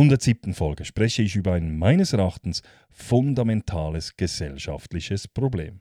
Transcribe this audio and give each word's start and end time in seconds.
107. 0.00 0.54
Folge 0.54 0.86
spreche 0.86 1.20
ich 1.20 1.36
über 1.36 1.52
ein 1.52 1.76
meines 1.76 2.14
Erachtens 2.14 2.62
fundamentales 2.88 4.16
gesellschaftliches 4.16 5.28
Problem. 5.28 5.80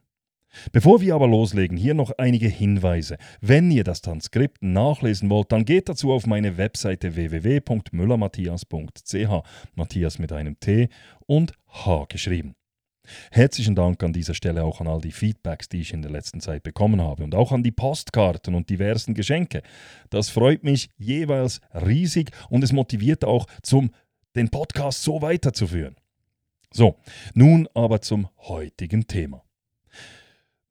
Bevor 0.74 1.00
wir 1.00 1.16
aber 1.16 1.26
loslegen, 1.26 1.78
hier 1.78 1.94
noch 1.94 2.12
einige 2.18 2.50
Hinweise. 2.50 3.16
Wenn 3.40 3.72
ihr 3.72 3.86
das 3.86 4.02
Transkript 4.02 4.62
nachlesen 4.62 5.30
wollt, 5.30 5.54
dann 5.54 5.64
geht 5.64 5.88
dazu 5.88 6.12
auf 6.12 6.28
meine 6.28 6.58
Webseite 6.58 7.16
www.müllermatthias.ch, 7.16 9.44
Matthias 9.76 10.20
mit 10.20 10.34
einem 10.34 10.60
T 10.60 10.90
und 11.26 11.54
H 11.70 12.04
geschrieben. 12.10 12.56
Herzlichen 13.32 13.76
Dank 13.76 14.04
an 14.04 14.12
dieser 14.12 14.34
Stelle 14.34 14.66
auch 14.66 14.82
an 14.82 14.88
all 14.88 15.00
die 15.00 15.14
Feedbacks, 15.14 15.70
die 15.70 15.80
ich 15.80 15.94
in 15.94 16.02
der 16.02 16.12
letzten 16.12 16.42
Zeit 16.42 16.64
bekommen 16.64 17.02
habe 17.02 17.24
und 17.24 17.36
auch 17.36 17.54
an 17.54 17.64
die 17.64 17.72
Postkarten 17.72 18.54
und 18.54 18.70
diversen 18.70 19.14
Geschenke. 19.14 19.62
Das 20.10 20.30
freut 20.30 20.66
mich 20.66 20.90
jeweils 20.98 21.62
riesig 21.74 22.32
und 22.50 22.66
es 22.66 22.74
motiviert 22.74 23.24
auch 23.24 23.46
zum 23.64 23.92
den 24.36 24.50
Podcast 24.50 25.04
so 25.04 25.22
weiterzuführen. 25.22 25.96
So, 26.72 26.98
nun 27.34 27.68
aber 27.74 28.02
zum 28.02 28.30
heutigen 28.38 29.08
Thema. 29.08 29.44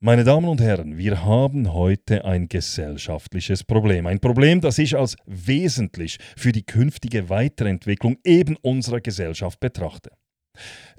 Meine 0.00 0.23
Damen 0.23 0.48
und 0.48 0.61
Herren, 0.61 0.97
wir 0.97 1.25
haben 1.25 1.73
heute 1.73 2.25
ein 2.25 2.48
gesellschaftliches 2.48 3.65
Problem. 3.65 4.06
Ein 4.06 4.20
Problem, 4.20 4.61
das 4.61 4.78
ich 4.78 4.97
als 4.97 5.17
wesentlich 5.27 6.19
für 6.37 6.53
die 6.53 6.65
künftige 6.65 7.28
Weiterentwicklung 7.28 8.17
eben 8.23 8.56
unserer 8.62 9.00
Gesellschaft 9.00 9.59
betrachte. 9.59 10.12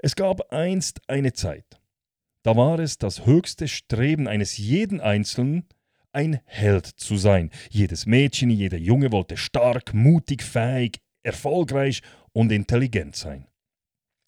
Es 0.00 0.16
gab 0.16 0.52
einst 0.52 1.00
eine 1.08 1.32
Zeit, 1.32 1.80
da 2.42 2.56
war 2.56 2.78
es 2.78 2.98
das 2.98 3.24
höchste 3.24 3.68
Streben 3.68 4.28
eines 4.28 4.58
jeden 4.58 5.00
Einzelnen, 5.00 5.66
ein 6.12 6.40
Held 6.44 6.86
zu 6.86 7.16
sein. 7.16 7.50
Jedes 7.70 8.04
Mädchen, 8.04 8.50
jeder 8.50 8.78
Junge 8.78 9.12
wollte 9.12 9.38
stark, 9.38 9.94
mutig, 9.94 10.42
fähig, 10.42 11.00
erfolgreich 11.22 12.02
und 12.32 12.52
intelligent 12.52 13.16
sein. 13.16 13.46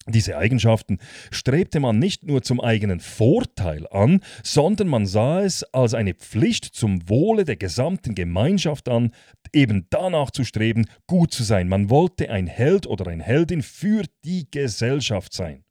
Diese 0.05 0.37
Eigenschaften 0.37 0.99
strebte 1.31 1.79
man 1.79 1.97
nicht 1.97 2.25
nur 2.25 2.41
zum 2.41 2.59
eigenen 2.59 2.99
Vorteil 2.99 3.87
an, 3.87 4.19
sondern 4.43 4.89
man 4.89 5.05
sah 5.05 5.41
es 5.41 5.63
als 5.73 5.93
eine 5.93 6.13
Pflicht 6.13 6.65
zum 6.65 7.07
Wohle 7.07 7.45
der 7.45 7.55
gesamten 7.55 8.13
Gemeinschaft 8.13 8.89
an, 8.89 9.11
eben 9.53 9.87
danach 9.89 10.31
zu 10.31 10.43
streben, 10.43 10.87
gut 11.07 11.31
zu 11.31 11.43
sein. 11.43 11.69
Man 11.69 11.89
wollte 11.89 12.29
ein 12.29 12.47
Held 12.47 12.85
oder 12.85 13.07
eine 13.07 13.23
Heldin 13.23 13.61
für 13.61 14.03
die 14.25 14.45
Gesellschaft 14.51 15.31
sein. 15.31 15.63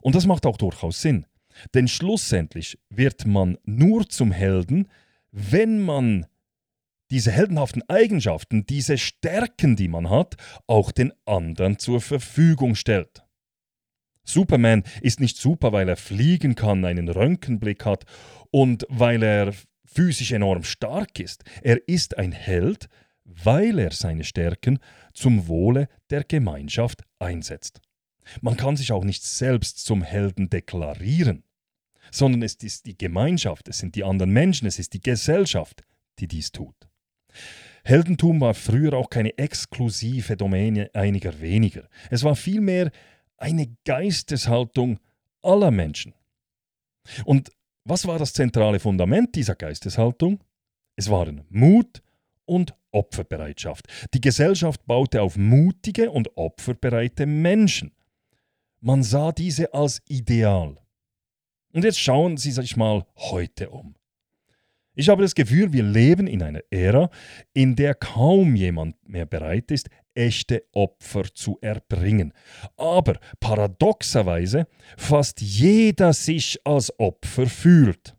Und 0.00 0.14
das 0.14 0.26
macht 0.26 0.46
auch 0.46 0.56
durchaus 0.56 1.02
Sinn, 1.02 1.26
denn 1.74 1.88
schlussendlich 1.88 2.78
wird 2.90 3.26
man 3.26 3.58
nur 3.64 4.08
zum 4.08 4.30
Helden, 4.30 4.88
wenn 5.32 5.80
man 5.80 6.26
diese 7.10 7.30
heldenhaften 7.30 7.82
Eigenschaften, 7.88 8.66
diese 8.66 8.98
Stärken, 8.98 9.76
die 9.76 9.88
man 9.88 10.10
hat, 10.10 10.36
auch 10.66 10.90
den 10.90 11.12
anderen 11.24 11.78
zur 11.78 12.00
Verfügung 12.00 12.74
stellt. 12.74 13.22
Superman 14.24 14.82
ist 15.02 15.20
nicht 15.20 15.36
super, 15.36 15.72
weil 15.72 15.88
er 15.88 15.96
fliegen 15.96 16.56
kann, 16.56 16.84
einen 16.84 17.08
Röntgenblick 17.08 17.84
hat 17.84 18.04
und 18.50 18.84
weil 18.88 19.22
er 19.22 19.54
physisch 19.84 20.32
enorm 20.32 20.64
stark 20.64 21.20
ist. 21.20 21.44
Er 21.62 21.88
ist 21.88 22.18
ein 22.18 22.32
Held, 22.32 22.88
weil 23.24 23.78
er 23.78 23.92
seine 23.92 24.24
Stärken 24.24 24.78
zum 25.14 25.48
Wohle 25.48 25.88
der 26.10 26.24
Gemeinschaft 26.24 27.02
einsetzt. 27.18 27.80
Man 28.40 28.56
kann 28.56 28.76
sich 28.76 28.92
auch 28.92 29.04
nicht 29.04 29.22
selbst 29.22 29.84
zum 29.84 30.02
Helden 30.02 30.50
deklarieren, 30.50 31.44
sondern 32.10 32.42
es 32.42 32.54
ist 32.56 32.86
die 32.86 32.98
Gemeinschaft, 32.98 33.68
es 33.68 33.78
sind 33.78 33.94
die 33.94 34.04
anderen 34.04 34.32
Menschen, 34.32 34.66
es 34.66 34.78
ist 34.78 34.94
die 34.94 35.00
Gesellschaft, 35.00 35.82
die 36.18 36.26
dies 36.26 36.50
tut. 36.50 36.85
Heldentum 37.84 38.40
war 38.40 38.54
früher 38.54 38.94
auch 38.94 39.10
keine 39.10 39.36
exklusive 39.38 40.36
Domäne 40.36 40.90
einiger 40.92 41.40
weniger. 41.40 41.88
Es 42.10 42.24
war 42.24 42.34
vielmehr 42.34 42.90
eine 43.36 43.68
Geisteshaltung 43.84 44.98
aller 45.42 45.70
Menschen. 45.70 46.14
Und 47.24 47.50
was 47.84 48.06
war 48.06 48.18
das 48.18 48.32
zentrale 48.32 48.80
Fundament 48.80 49.34
dieser 49.36 49.54
Geisteshaltung? 49.54 50.42
Es 50.96 51.08
waren 51.10 51.44
Mut 51.48 52.02
und 52.44 52.74
Opferbereitschaft. 52.90 53.86
Die 54.14 54.20
Gesellschaft 54.20 54.84
baute 54.86 55.22
auf 55.22 55.36
mutige 55.36 56.10
und 56.10 56.36
opferbereite 56.36 57.26
Menschen. 57.26 57.92
Man 58.80 59.02
sah 59.02 59.32
diese 59.32 59.74
als 59.74 60.02
Ideal. 60.08 60.76
Und 61.72 61.84
jetzt 61.84 62.00
schauen 62.00 62.36
Sie 62.36 62.52
sich 62.52 62.76
mal 62.76 63.06
heute 63.16 63.70
um. 63.70 63.94
Ich 64.98 65.10
habe 65.10 65.20
das 65.20 65.34
Gefühl, 65.34 65.74
wir 65.74 65.82
leben 65.82 66.26
in 66.26 66.42
einer 66.42 66.62
Ära, 66.70 67.10
in 67.52 67.76
der 67.76 67.94
kaum 67.94 68.56
jemand 68.56 68.96
mehr 69.06 69.26
bereit 69.26 69.70
ist, 69.70 69.90
echte 70.14 70.64
Opfer 70.72 71.24
zu 71.34 71.58
erbringen. 71.60 72.32
Aber 72.78 73.18
paradoxerweise 73.38 74.66
fast 74.96 75.42
jeder 75.42 76.14
sich 76.14 76.58
als 76.64 76.98
Opfer 76.98 77.46
fühlt. 77.46 78.16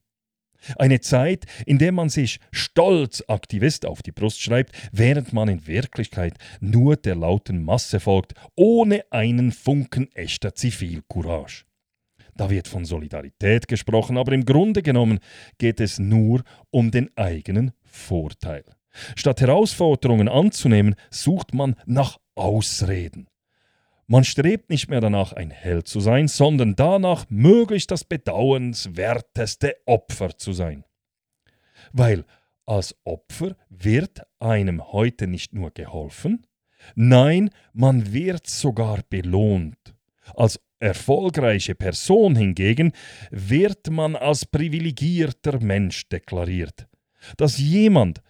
Eine 0.76 1.00
Zeit, 1.00 1.46
in 1.66 1.80
der 1.80 1.92
man 1.92 2.10
sich 2.10 2.40
stolz 2.52 3.24
Aktivist 3.28 3.88
auf 3.88 4.04
die 4.04 4.12
Brust 4.12 4.40
schreibt, 4.40 4.76
während 4.92 5.34
man 5.34 5.50
in 5.50 5.66
Wirklichkeit 5.66 6.36
nur 6.60 6.96
der 6.96 7.16
lauten 7.16 7.64
Masse 7.64 8.00
folgt, 8.00 8.34
ohne 8.56 9.04
einen 9.10 9.52
Funken 9.52 10.12
echter 10.14 10.54
Zivilcourage. 10.54 11.67
Da 12.38 12.50
wird 12.52 12.68
von 12.68 12.86
Solidarität 12.86 13.68
gesprochen, 13.68 14.18
aber 14.18 14.32
im 14.32 14.46
Grunde 14.46 14.84
genommen 14.84 15.20
geht 15.58 15.80
es 15.80 15.98
nur 15.98 16.44
um 16.70 16.92
den 16.92 17.10
eigenen 17.18 17.72
Vorteil. 17.84 18.64
Statt 19.16 19.42
Herausforderungen 19.42 20.28
anzunehmen, 20.28 20.96
sucht 21.10 21.54
man 21.54 21.76
nach 21.86 22.18
Ausreden. 22.36 23.28
Man 24.06 24.24
strebt 24.24 24.70
nicht 24.70 24.90
mehr 24.90 25.02
danach, 25.02 25.34
ein 25.34 25.52
Held 25.52 25.88
zu 25.88 26.00
sein, 26.00 26.28
sondern 26.28 26.76
danach, 26.76 27.26
möglichst 27.30 27.92
das 27.92 28.06
bedauernswerteste 28.06 29.76
Opfer 29.86 30.38
zu 30.38 30.54
sein. 30.54 30.86
Weil 31.92 32.24
als 32.66 32.96
Opfer 33.04 33.56
wird 33.70 34.22
einem 34.40 34.94
heute 34.94 35.28
nicht 35.28 35.54
nur 35.54 35.72
geholfen, 35.72 36.46
nein, 36.96 37.50
man 37.74 38.14
wird 38.14 38.48
sogar 38.48 39.02
belohnt. 39.10 39.96
Als 40.36 40.60
erfolgreiche 40.80 41.76
Person 41.76 42.36
hingegen 42.36 42.92
wird 43.32 43.90
man 43.90 44.16
als 44.16 44.46
privilegierter 44.46 45.60
Mensch 45.60 46.08
deklariert. 46.10 46.88
Dass 47.38 47.58
jemand 47.58 48.22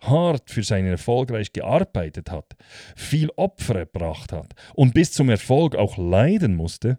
hart 0.00 0.50
für 0.50 0.62
seinen 0.62 0.88
Erfolg 0.88 1.32
gearbeitet 1.52 2.30
hat, 2.30 2.54
viel 2.94 3.30
Opfer 3.36 3.76
erbracht 3.76 4.32
hat 4.32 4.54
und 4.74 4.94
bis 4.94 5.12
zum 5.12 5.30
Erfolg 5.30 5.74
auch 5.74 5.96
leiden 5.96 6.54
musste, 6.54 6.96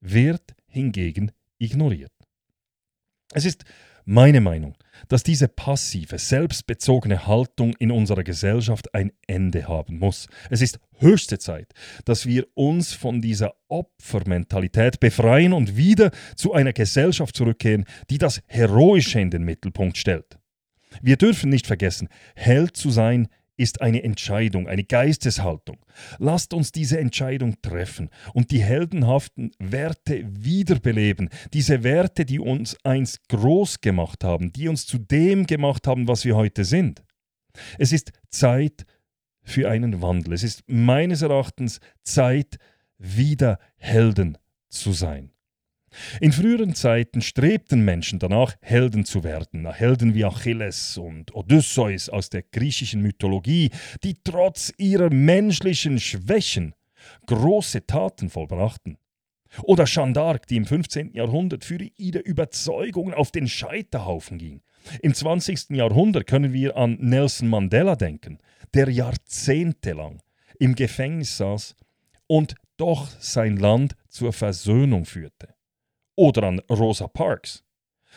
wird 0.00 0.54
hingegen 0.66 1.32
ignoriert. 1.58 2.12
Es 3.32 3.44
ist 3.44 3.64
meine 4.04 4.40
Meinung, 4.40 4.76
dass 5.08 5.22
diese 5.22 5.48
passive, 5.48 6.18
selbstbezogene 6.18 7.26
Haltung 7.26 7.74
in 7.78 7.90
unserer 7.90 8.22
Gesellschaft 8.22 8.94
ein 8.94 9.12
Ende 9.26 9.66
haben 9.68 9.98
muss. 9.98 10.28
Es 10.50 10.60
ist 10.60 10.78
höchste 10.98 11.38
Zeit, 11.38 11.72
dass 12.04 12.26
wir 12.26 12.46
uns 12.54 12.92
von 12.92 13.20
dieser 13.20 13.54
Opfermentalität 13.68 15.00
befreien 15.00 15.52
und 15.52 15.76
wieder 15.76 16.10
zu 16.36 16.52
einer 16.52 16.72
Gesellschaft 16.72 17.36
zurückkehren, 17.36 17.84
die 18.10 18.18
das 18.18 18.40
Heroische 18.46 19.20
in 19.20 19.30
den 19.30 19.44
Mittelpunkt 19.44 19.96
stellt. 19.96 20.38
Wir 21.02 21.16
dürfen 21.16 21.50
nicht 21.50 21.66
vergessen, 21.66 22.08
Held 22.36 22.76
zu 22.76 22.90
sein 22.90 23.28
ist 23.56 23.80
eine 23.80 24.02
Entscheidung, 24.02 24.68
eine 24.68 24.84
Geisteshaltung. 24.84 25.78
Lasst 26.18 26.54
uns 26.54 26.72
diese 26.72 26.98
Entscheidung 26.98 27.60
treffen 27.62 28.10
und 28.32 28.50
die 28.50 28.62
heldenhaften 28.62 29.52
Werte 29.58 30.24
wiederbeleben. 30.28 31.28
Diese 31.52 31.82
Werte, 31.84 32.24
die 32.24 32.40
uns 32.40 32.76
einst 32.84 33.28
groß 33.28 33.80
gemacht 33.80 34.24
haben, 34.24 34.52
die 34.52 34.68
uns 34.68 34.86
zu 34.86 34.98
dem 34.98 35.46
gemacht 35.46 35.86
haben, 35.86 36.08
was 36.08 36.24
wir 36.24 36.36
heute 36.36 36.64
sind. 36.64 37.04
Es 37.78 37.92
ist 37.92 38.12
Zeit 38.30 38.84
für 39.42 39.70
einen 39.70 40.02
Wandel. 40.02 40.32
Es 40.32 40.42
ist 40.42 40.62
meines 40.66 41.22
Erachtens 41.22 41.80
Zeit, 42.02 42.58
wieder 42.98 43.58
Helden 43.76 44.38
zu 44.68 44.92
sein. 44.92 45.33
In 46.20 46.32
früheren 46.32 46.74
Zeiten 46.74 47.22
strebten 47.22 47.84
Menschen 47.84 48.18
danach, 48.18 48.54
Helden 48.60 49.04
zu 49.04 49.24
werden, 49.24 49.70
Helden 49.70 50.14
wie 50.14 50.24
Achilles 50.24 50.98
und 50.98 51.34
Odysseus 51.34 52.08
aus 52.08 52.30
der 52.30 52.42
griechischen 52.42 53.00
Mythologie, 53.00 53.70
die 54.02 54.14
trotz 54.22 54.72
ihrer 54.78 55.10
menschlichen 55.10 55.98
Schwächen 55.98 56.74
große 57.26 57.86
Taten 57.86 58.30
vollbrachten. 58.30 58.98
Oder 59.62 59.84
Jeanne 59.84 60.12
d'Arc, 60.12 60.46
die 60.48 60.56
im 60.56 60.66
15. 60.66 61.12
Jahrhundert 61.14 61.64
für 61.64 61.78
ihre 61.96 62.18
Überzeugungen 62.18 63.14
auf 63.14 63.30
den 63.30 63.46
Scheiterhaufen 63.46 64.38
ging. 64.38 64.62
Im 65.00 65.14
20. 65.14 65.70
Jahrhundert 65.70 66.26
können 66.26 66.52
wir 66.52 66.76
an 66.76 66.98
Nelson 67.00 67.48
Mandela 67.48 67.94
denken, 67.96 68.38
der 68.74 68.90
jahrzehntelang 68.90 70.20
im 70.58 70.74
Gefängnis 70.74 71.36
saß 71.36 71.76
und 72.26 72.56
doch 72.76 73.08
sein 73.20 73.56
Land 73.56 73.94
zur 74.08 74.32
Versöhnung 74.32 75.04
führte. 75.04 75.53
Oder 76.16 76.44
an 76.44 76.60
Rosa 76.70 77.08
Parks, 77.08 77.64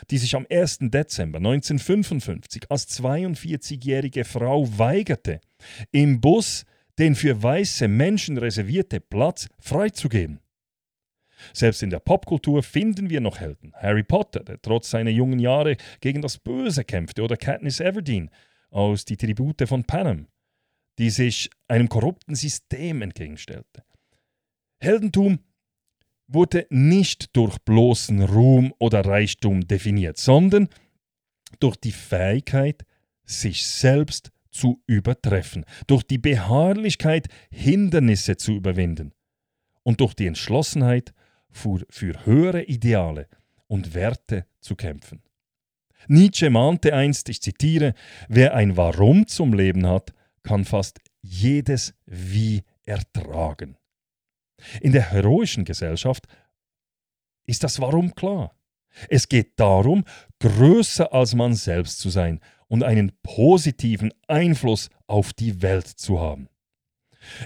die 0.09 0.17
sich 0.17 0.35
am 0.35 0.45
1. 0.49 0.79
Dezember 0.81 1.37
1955 1.37 2.69
als 2.69 2.87
42-jährige 2.99 4.23
Frau 4.23 4.67
weigerte, 4.77 5.41
im 5.91 6.21
Bus 6.21 6.65
den 6.99 7.15
für 7.15 7.41
weiße 7.41 7.87
Menschen 7.87 8.37
reservierte 8.37 8.99
Platz 8.99 9.47
freizugeben. 9.59 10.39
Selbst 11.53 11.83
in 11.83 11.91
der 11.91 11.99
Popkultur 11.99 12.63
finden 12.63 13.09
wir 13.09 13.21
noch 13.21 13.39
Helden. 13.39 13.73
Harry 13.75 14.03
Potter, 14.03 14.43
der 14.43 14.61
trotz 14.61 14.89
seiner 14.89 15.11
jungen 15.11 15.39
Jahre 15.39 15.77
gegen 16.01 16.21
das 16.21 16.37
Böse 16.39 16.83
kämpfte, 16.83 17.21
oder 17.21 17.37
Katniss 17.37 17.79
Everdeen 17.79 18.31
aus 18.71 19.05
Die 19.05 19.17
Tribute 19.17 19.67
von 19.67 19.83
Panem, 19.83 20.27
die 20.97 21.09
sich 21.09 21.49
einem 21.67 21.89
korrupten 21.89 22.35
System 22.35 23.01
entgegenstellte. 23.01 23.83
Heldentum 24.79 25.39
wurde 26.27 26.67
nicht 26.69 27.35
durch 27.35 27.57
bloßen 27.59 28.21
Ruhm 28.23 28.73
oder 28.79 29.05
Reichtum 29.05 29.67
definiert, 29.67 30.17
sondern 30.17 30.69
durch 31.59 31.77
die 31.77 31.91
Fähigkeit, 31.91 32.85
sich 33.23 33.65
selbst 33.65 34.31
zu 34.51 34.81
übertreffen, 34.87 35.65
durch 35.87 36.03
die 36.03 36.17
Beharrlichkeit, 36.17 37.27
Hindernisse 37.51 38.37
zu 38.37 38.53
überwinden 38.53 39.13
und 39.83 40.01
durch 40.01 40.13
die 40.13 40.27
Entschlossenheit, 40.27 41.13
für, 41.49 41.85
für 41.89 42.25
höhere 42.25 42.63
Ideale 42.63 43.27
und 43.67 43.93
Werte 43.93 44.45
zu 44.59 44.75
kämpfen. 44.75 45.23
Nietzsche 46.07 46.49
mahnte 46.49 46.93
einst, 46.93 47.29
ich 47.29 47.41
zitiere, 47.41 47.93
wer 48.27 48.53
ein 48.53 48.77
Warum 48.77 49.27
zum 49.27 49.53
Leben 49.53 49.87
hat, 49.87 50.13
kann 50.43 50.65
fast 50.65 50.99
jedes 51.21 51.93
Wie 52.05 52.63
ertragen. 52.85 53.77
In 54.81 54.91
der 54.91 55.11
heroischen 55.11 55.65
Gesellschaft 55.65 56.25
ist 57.45 57.63
das 57.63 57.79
Warum 57.79 58.15
klar. 58.15 58.55
Es 59.09 59.29
geht 59.29 59.59
darum, 59.59 60.03
größer 60.39 61.13
als 61.13 61.35
man 61.35 61.53
selbst 61.53 61.99
zu 61.99 62.09
sein 62.09 62.39
und 62.67 62.83
einen 62.83 63.11
positiven 63.21 64.11
Einfluss 64.27 64.89
auf 65.05 65.33
die 65.33 65.61
Welt 65.61 65.87
zu 65.87 66.19
haben. 66.19 66.49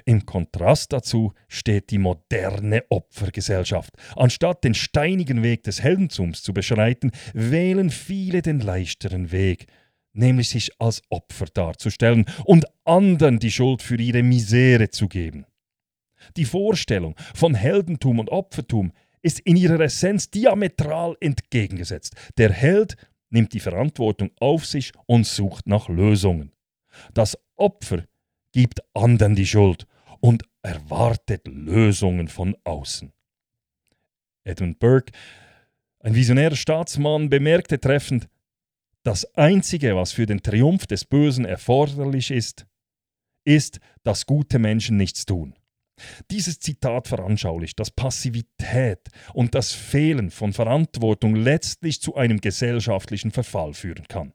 Im 0.05 0.25
Kontrast 0.25 0.93
dazu 0.93 1.33
steht 1.47 1.91
die 1.91 1.97
moderne 1.97 2.83
Opfergesellschaft. 2.89 3.93
Anstatt 4.15 4.63
den 4.63 4.73
steinigen 4.73 5.43
Weg 5.43 5.63
des 5.63 5.81
Heldentums 5.81 6.43
zu 6.43 6.53
beschreiten, 6.53 7.11
wählen 7.33 7.89
viele 7.89 8.41
den 8.41 8.59
leichteren 8.59 9.31
Weg, 9.31 9.67
nämlich 10.13 10.49
sich 10.49 10.79
als 10.79 11.01
Opfer 11.09 11.45
darzustellen 11.45 12.25
und 12.45 12.65
anderen 12.85 13.39
die 13.39 13.51
Schuld 13.51 13.81
für 13.81 13.95
ihre 13.95 14.23
Misere 14.23 14.89
zu 14.89 15.07
geben. 15.07 15.45
Die 16.37 16.45
Vorstellung 16.45 17.15
von 17.33 17.55
Heldentum 17.55 18.19
und 18.19 18.29
Opfertum 18.29 18.91
ist 19.21 19.39
in 19.41 19.55
ihrer 19.55 19.79
Essenz 19.79 20.29
diametral 20.29 21.15
entgegengesetzt. 21.19 22.15
Der 22.37 22.51
Held 22.51 22.95
nimmt 23.29 23.53
die 23.53 23.59
Verantwortung 23.59 24.31
auf 24.39 24.65
sich 24.65 24.91
und 25.05 25.25
sucht 25.25 25.67
nach 25.67 25.89
Lösungen. 25.89 26.51
Das 27.13 27.37
Opfer 27.55 28.05
gibt 28.51 28.81
anderen 28.93 29.35
die 29.35 29.45
Schuld 29.45 29.87
und 30.19 30.43
erwartet 30.61 31.47
Lösungen 31.47 32.27
von 32.27 32.55
außen. 32.63 33.11
Edmund 34.43 34.79
Burke, 34.79 35.11
ein 35.99 36.15
visionärer 36.15 36.55
Staatsmann, 36.55 37.29
bemerkte 37.29 37.79
treffend, 37.79 38.27
das 39.03 39.25
Einzige, 39.35 39.95
was 39.95 40.11
für 40.11 40.25
den 40.25 40.43
Triumph 40.43 40.85
des 40.85 41.05
Bösen 41.05 41.45
erforderlich 41.45 42.29
ist, 42.29 42.67
ist, 43.43 43.79
dass 44.03 44.27
gute 44.27 44.59
Menschen 44.59 44.97
nichts 44.97 45.25
tun. 45.25 45.55
Dieses 46.29 46.59
Zitat 46.59 47.07
veranschaulicht, 47.07 47.79
dass 47.79 47.91
Passivität 47.91 48.99
und 49.33 49.55
das 49.55 49.71
Fehlen 49.71 50.31
von 50.31 50.53
Verantwortung 50.53 51.35
letztlich 51.35 52.01
zu 52.01 52.15
einem 52.15 52.41
gesellschaftlichen 52.41 53.31
Verfall 53.31 53.73
führen 53.73 54.07
kann. 54.07 54.33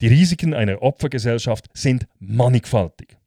Die 0.00 0.08
Risiken 0.08 0.54
einer 0.54 0.82
Opfergesellschaft 0.82 1.66
sind 1.74 2.06
mannigfaltig. 2.18 3.20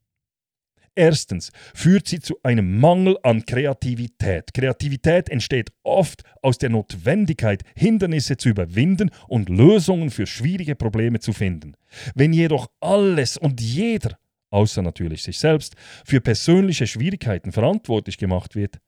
Erstens 0.96 1.50
führt 1.74 2.06
sie 2.06 2.20
zu 2.20 2.38
einem 2.44 2.78
Mangel 2.78 3.18
an 3.22 3.44
Kreativität. 3.44 4.54
Kreativität 4.54 5.28
entsteht 5.28 5.72
oft 5.82 6.22
aus 6.40 6.58
der 6.58 6.70
Notwendigkeit, 6.70 7.62
Hindernisse 7.74 8.36
zu 8.36 8.48
überwinden 8.48 9.10
und 9.26 9.48
Lösungen 9.48 10.10
für 10.10 10.26
schwierige 10.26 10.76
Probleme 10.76 11.18
zu 11.18 11.32
finden. 11.32 11.76
Wenn 12.14 12.32
jedoch 12.32 12.68
alles 12.80 13.36
und 13.36 13.60
jeder, 13.60 14.18
außer 14.54 14.82
natürlich 14.82 15.22
sich 15.22 15.38
selbst, 15.38 15.74
für 16.04 16.20
persönliche 16.20 16.86
Schwierigkeiten 16.86 17.52
verantwortlich 17.52 18.16
gemacht 18.16 18.54
wird, 18.54 18.78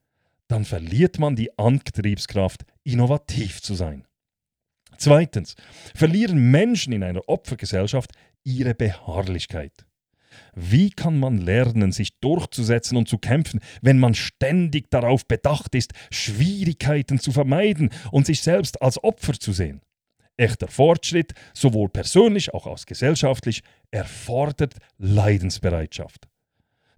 dann 0.48 0.64
verliert 0.64 1.18
man 1.18 1.36
die 1.36 1.58
Antriebskraft, 1.58 2.64
innovativ 2.84 3.60
zu 3.60 3.74
sein. 3.74 4.06
Zweitens 4.96 5.56
verlieren 5.94 6.50
Menschen 6.50 6.92
in 6.92 7.02
einer 7.02 7.28
Opfergesellschaft 7.28 8.12
ihre 8.44 8.74
Beharrlichkeit. 8.74 9.84
Wie 10.54 10.90
kann 10.90 11.18
man 11.18 11.38
lernen, 11.38 11.92
sich 11.92 12.18
durchzusetzen 12.20 12.96
und 12.96 13.08
zu 13.08 13.18
kämpfen, 13.18 13.60
wenn 13.82 13.98
man 13.98 14.14
ständig 14.14 14.90
darauf 14.90 15.26
bedacht 15.26 15.74
ist, 15.74 15.92
Schwierigkeiten 16.10 17.18
zu 17.18 17.32
vermeiden 17.32 17.90
und 18.10 18.26
sich 18.26 18.40
selbst 18.40 18.80
als 18.80 19.02
Opfer 19.02 19.34
zu 19.34 19.52
sehen? 19.52 19.80
Echter 20.36 20.68
Fortschritt, 20.68 21.32
sowohl 21.54 21.88
persönlich 21.88 22.52
als 22.52 22.66
auch 22.66 22.86
gesellschaftlich, 22.86 23.62
erfordert 23.90 24.74
Leidensbereitschaft. 24.98 26.28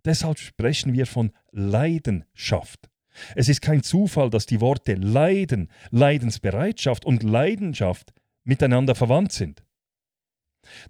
Deshalb 0.05 0.39
sprechen 0.39 0.93
wir 0.93 1.07
von 1.07 1.33
Leidenschaft. 1.53 2.89
Es 3.35 3.49
ist 3.49 3.63
kein 3.63 3.83
Zufall, 3.83 4.31
dass 4.31 4.47
die 4.47 4.61
Worte 4.61 4.95
Leiden, 4.95 5.71
Leidensbereitschaft 5.91 7.05
und 7.05 7.23
Leidenschaft 7.23 8.13
miteinander 8.45 8.95
verwandt 8.95 9.33
sind. 9.33 9.63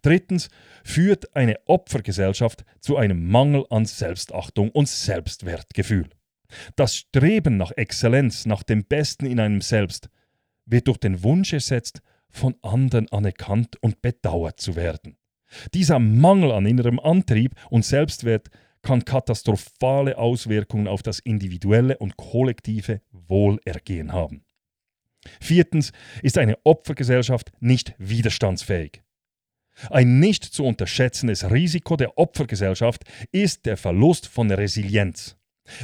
Drittens 0.02 0.48
führt 0.84 1.34
eine 1.36 1.56
Opfergesellschaft 1.66 2.64
zu 2.80 2.96
einem 2.96 3.28
Mangel 3.28 3.64
an 3.70 3.86
Selbstachtung 3.86 4.70
und 4.70 4.88
Selbstwertgefühl. 4.88 6.08
Das 6.76 6.96
Streben 6.96 7.56
nach 7.56 7.72
Exzellenz, 7.72 8.46
nach 8.46 8.62
dem 8.62 8.84
Besten 8.84 9.26
in 9.26 9.38
einem 9.38 9.60
selbst, 9.60 10.08
wird 10.64 10.88
durch 10.88 10.98
den 10.98 11.22
Wunsch 11.22 11.52
ersetzt, 11.52 12.00
von 12.30 12.54
anderen 12.62 13.08
anerkannt 13.10 13.76
und 13.80 14.02
bedauert 14.02 14.60
zu 14.60 14.76
werden. 14.76 15.16
Dieser 15.74 15.98
Mangel 15.98 16.52
an 16.52 16.66
innerem 16.66 17.00
Antrieb 17.00 17.54
und 17.70 17.84
Selbstwert 17.84 18.48
kann 18.82 19.04
katastrophale 19.04 20.18
Auswirkungen 20.18 20.88
auf 20.88 21.02
das 21.02 21.18
individuelle 21.18 21.98
und 21.98 22.16
kollektive 22.16 23.00
Wohlergehen 23.10 24.12
haben. 24.12 24.44
Viertens 25.40 25.92
ist 26.22 26.38
eine 26.38 26.58
Opfergesellschaft 26.64 27.50
nicht 27.60 27.94
widerstandsfähig. 27.98 29.02
Ein 29.90 30.18
nicht 30.18 30.44
zu 30.44 30.64
unterschätzendes 30.64 31.50
Risiko 31.50 31.96
der 31.96 32.18
Opfergesellschaft 32.18 33.04
ist 33.30 33.66
der 33.66 33.76
Verlust 33.76 34.26
von 34.26 34.50
Resilienz. 34.50 35.37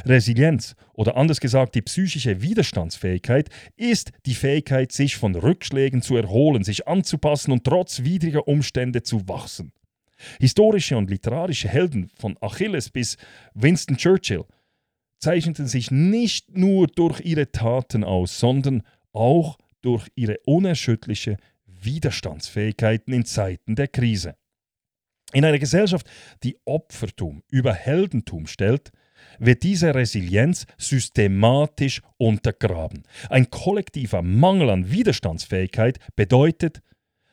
Resilienz 0.05 0.75
oder 0.93 1.17
anders 1.17 1.39
gesagt 1.39 1.75
die 1.75 1.81
psychische 1.81 2.41
Widerstandsfähigkeit 2.41 3.49
ist 3.75 4.11
die 4.25 4.35
Fähigkeit, 4.35 4.91
sich 4.91 5.15
von 5.15 5.35
Rückschlägen 5.35 6.01
zu 6.01 6.15
erholen, 6.15 6.63
sich 6.63 6.87
anzupassen 6.87 7.51
und 7.51 7.63
trotz 7.63 8.03
widriger 8.03 8.47
Umstände 8.47 9.03
zu 9.03 9.27
wachsen. 9.27 9.71
Historische 10.39 10.97
und 10.97 11.09
literarische 11.09 11.67
Helden 11.67 12.09
von 12.17 12.37
Achilles 12.41 12.89
bis 12.89 13.17
Winston 13.53 13.97
Churchill 13.97 14.45
zeichneten 15.19 15.67
sich 15.67 15.91
nicht 15.91 16.55
nur 16.55 16.87
durch 16.87 17.21
ihre 17.21 17.51
Taten 17.51 18.03
aus, 18.03 18.39
sondern 18.39 18.83
auch 19.11 19.57
durch 19.81 20.07
ihre 20.15 20.37
unerschütterliche 20.45 21.37
Widerstandsfähigkeiten 21.65 23.13
in 23.13 23.25
Zeiten 23.25 23.75
der 23.75 23.87
Krise. 23.87 24.35
In 25.33 25.43
einer 25.43 25.59
Gesellschaft, 25.59 26.09
die 26.43 26.57
Opfertum 26.65 27.43
über 27.49 27.73
Heldentum 27.73 28.47
stellt, 28.47 28.91
wird 29.39 29.63
diese 29.63 29.93
Resilienz 29.93 30.65
systematisch 30.77 32.01
untergraben. 32.17 33.03
Ein 33.29 33.49
kollektiver 33.49 34.21
Mangel 34.21 34.69
an 34.69 34.91
Widerstandsfähigkeit 34.91 35.99
bedeutet, 36.15 36.81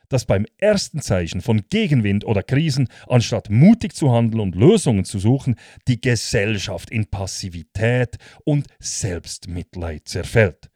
dass 0.09 0.25
beim 0.25 0.45
ersten 0.59 1.01
Zeichen 1.01 1.41
von 1.41 1.63
Gegenwind 1.69 2.23
oder 2.23 2.43
Krisen, 2.43 2.87
anstatt 3.07 3.49
mutig 3.49 3.95
zu 3.95 4.11
handeln 4.11 4.41
und 4.41 4.55
Lösungen 4.55 5.05
zu 5.05 5.17
suchen, 5.17 5.55
die 5.87 5.99
Gesellschaft 5.99 6.91
in 6.91 7.07
Passivität 7.07 8.17
und 8.43 8.67
Selbstmitleid 8.79 10.07
zerfällt. 10.07 10.69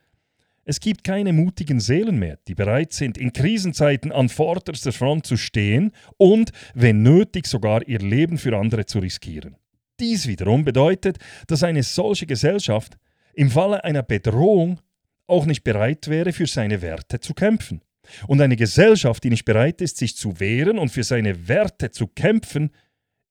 Es 0.65 0.79
gibt 0.79 1.03
keine 1.03 1.31
mutigen 1.33 1.79
Seelen 1.79 2.19
mehr, 2.19 2.39
die 2.47 2.55
bereit 2.55 2.91
sind, 2.91 3.17
in 3.17 3.31
Krisenzeiten 3.31 4.11
an 4.11 4.27
vorderster 4.27 4.91
Front 4.91 5.25
zu 5.25 5.37
stehen 5.37 5.91
und, 6.17 6.51
wenn 6.73 7.03
nötig, 7.03 7.47
sogar 7.47 7.87
ihr 7.87 7.99
Leben 7.99 8.37
für 8.37 8.57
andere 8.57 8.85
zu 8.85 8.99
riskieren. 8.99 9.55
Dies 9.99 10.27
wiederum 10.27 10.63
bedeutet, 10.63 11.17
dass 11.47 11.63
eine 11.63 11.83
solche 11.83 12.25
Gesellschaft 12.25 12.97
im 13.33 13.49
Falle 13.49 13.83
einer 13.83 14.03
Bedrohung 14.03 14.79
auch 15.27 15.45
nicht 15.45 15.63
bereit 15.63 16.07
wäre, 16.07 16.33
für 16.33 16.47
seine 16.47 16.81
Werte 16.81 17.19
zu 17.19 17.33
kämpfen. 17.33 17.81
Und 18.27 18.39
eine 18.41 18.55
Gesellschaft, 18.55 19.23
die 19.23 19.29
nicht 19.29 19.45
bereit 19.45 19.81
ist, 19.81 19.97
sich 19.97 20.15
zu 20.15 20.39
wehren 20.39 20.79
und 20.79 20.89
für 20.89 21.03
seine 21.03 21.47
Werte 21.47 21.91
zu 21.91 22.07
kämpfen, 22.07 22.71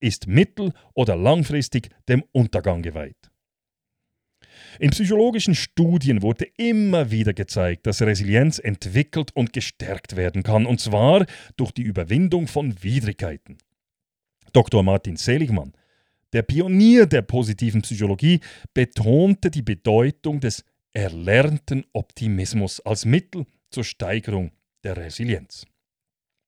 ist 0.01 0.27
mittel- 0.27 0.73
oder 0.95 1.17
langfristig 1.17 1.89
dem 2.09 2.23
Untergang 2.33 2.83
geweiht. 2.83 3.31
In 4.79 4.91
psychologischen 4.91 5.55
Studien 5.55 6.21
wurde 6.21 6.47
immer 6.59 7.11
wieder 7.11 7.33
gezeigt, 7.33 7.87
dass 7.87 8.03
Resilienz 8.03 8.59
entwickelt 8.59 9.31
und 9.35 9.53
gestärkt 9.53 10.17
werden 10.17 10.43
kann, 10.43 10.67
und 10.67 10.81
zwar 10.81 11.25
durch 11.57 11.73
die 11.73 11.83
Überwindung 11.83 12.47
von 12.47 12.83
Widrigkeiten. 12.83 13.57
Dr. 14.53 14.83
Martin 14.83 15.17
Seligmann, 15.17 15.73
der 16.33 16.43
Pionier 16.43 17.07
der 17.07 17.23
positiven 17.23 17.83
Psychologie, 17.83 18.41
betonte 18.75 19.51
die 19.51 19.63
Bedeutung 19.63 20.41
des 20.41 20.65
erlernten 20.93 21.85
Optimismus 21.93 22.81
als 22.81 23.05
Mittel 23.05 23.47
zur 23.71 23.85
Steigerung 23.85 24.53
der 24.85 24.97
Resilienz. 24.97 25.67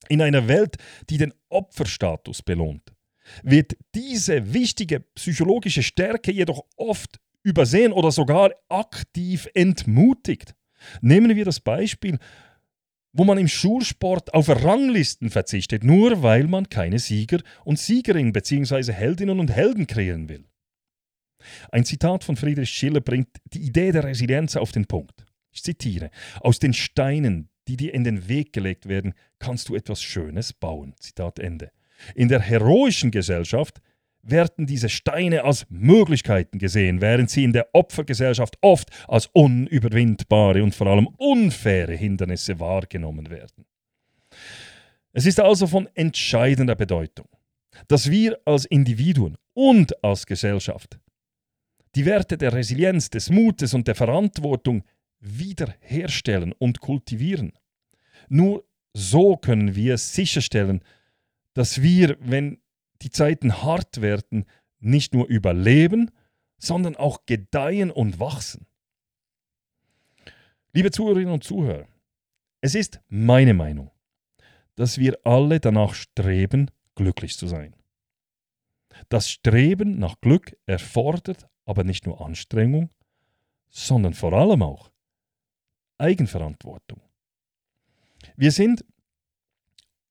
In 0.08 0.22
einer 0.22 0.48
Welt, 0.48 0.76
die 1.10 1.18
den 1.18 1.34
Opferstatus 1.48 2.42
belohnt, 2.42 2.94
wird 3.42 3.76
diese 3.94 4.54
wichtige 4.54 5.00
psychologische 5.00 5.82
Stärke 5.82 6.32
jedoch 6.32 6.64
oft 6.76 7.18
übersehen 7.42 7.92
oder 7.92 8.10
sogar 8.10 8.52
aktiv 8.68 9.48
entmutigt. 9.54 10.54
Nehmen 11.00 11.34
wir 11.36 11.44
das 11.44 11.60
Beispiel, 11.60 12.18
wo 13.18 13.24
man 13.24 13.36
im 13.36 13.48
Schulsport 13.48 14.32
auf 14.32 14.48
Ranglisten 14.48 15.28
verzichtet, 15.28 15.82
nur 15.82 16.22
weil 16.22 16.46
man 16.46 16.68
keine 16.68 17.00
Sieger 17.00 17.40
und 17.64 17.78
Siegerinnen 17.78 18.32
bzw. 18.32 18.92
Heldinnen 18.92 19.40
und 19.40 19.50
Helden 19.50 19.88
kreieren 19.88 20.28
will. 20.28 20.44
Ein 21.72 21.84
Zitat 21.84 22.22
von 22.22 22.36
Friedrich 22.36 22.70
Schiller 22.70 23.00
bringt 23.00 23.28
die 23.52 23.62
Idee 23.62 23.90
der 23.90 24.04
Resilienz 24.04 24.54
auf 24.54 24.70
den 24.70 24.86
Punkt. 24.86 25.26
Ich 25.50 25.64
zitiere: 25.64 26.10
Aus 26.40 26.60
den 26.60 26.72
Steinen, 26.72 27.50
die 27.66 27.76
dir 27.76 27.92
in 27.92 28.04
den 28.04 28.28
Weg 28.28 28.52
gelegt 28.52 28.88
werden, 28.88 29.14
kannst 29.40 29.68
du 29.68 29.74
etwas 29.74 30.00
Schönes 30.00 30.52
bauen. 30.52 30.94
Zitat 31.00 31.40
Ende. 31.40 31.72
In 32.14 32.28
der 32.28 32.40
heroischen 32.40 33.10
Gesellschaft 33.10 33.80
werden 34.22 34.66
diese 34.66 34.88
Steine 34.88 35.44
als 35.44 35.66
Möglichkeiten 35.70 36.58
gesehen, 36.58 37.00
während 37.00 37.30
sie 37.30 37.44
in 37.44 37.52
der 37.52 37.68
Opfergesellschaft 37.72 38.58
oft 38.60 38.90
als 39.06 39.26
unüberwindbare 39.32 40.62
und 40.62 40.74
vor 40.74 40.88
allem 40.88 41.08
unfaire 41.16 41.94
Hindernisse 41.94 42.60
wahrgenommen 42.60 43.30
werden. 43.30 43.64
Es 45.12 45.26
ist 45.26 45.40
also 45.40 45.66
von 45.66 45.88
entscheidender 45.94 46.74
Bedeutung, 46.74 47.28
dass 47.88 48.10
wir 48.10 48.38
als 48.44 48.66
Individuen 48.66 49.36
und 49.54 50.04
als 50.04 50.26
Gesellschaft 50.26 50.98
die 51.94 52.04
Werte 52.04 52.36
der 52.36 52.52
Resilienz, 52.52 53.10
des 53.10 53.30
Mutes 53.30 53.74
und 53.74 53.88
der 53.88 53.94
Verantwortung 53.94 54.84
wiederherstellen 55.20 56.52
und 56.52 56.80
kultivieren. 56.80 57.52
Nur 58.28 58.64
so 58.92 59.36
können 59.36 59.74
wir 59.74 59.98
sicherstellen, 59.98 60.82
dass 61.54 61.82
wir, 61.82 62.16
wenn 62.20 62.58
die 63.08 63.10
Zeiten 63.10 63.62
hart 63.62 64.02
werden, 64.02 64.44
nicht 64.80 65.14
nur 65.14 65.26
überleben, 65.28 66.10
sondern 66.58 66.94
auch 66.94 67.24
gedeihen 67.24 67.90
und 67.90 68.20
wachsen. 68.20 68.66
Liebe 70.74 70.90
Zuhörerinnen 70.90 71.32
und 71.32 71.42
Zuhörer, 71.42 71.88
es 72.60 72.74
ist 72.74 73.00
meine 73.08 73.54
Meinung, 73.54 73.90
dass 74.74 74.98
wir 74.98 75.18
alle 75.24 75.58
danach 75.58 75.94
streben, 75.94 76.70
glücklich 76.96 77.38
zu 77.38 77.46
sein. 77.46 77.74
Das 79.08 79.30
Streben 79.30 79.98
nach 79.98 80.20
Glück 80.20 80.58
erfordert 80.66 81.48
aber 81.64 81.84
nicht 81.84 82.04
nur 82.04 82.20
Anstrengung, 82.20 82.90
sondern 83.70 84.12
vor 84.12 84.34
allem 84.34 84.62
auch 84.62 84.90
Eigenverantwortung. 85.96 87.00
Wir 88.36 88.52
sind 88.52 88.84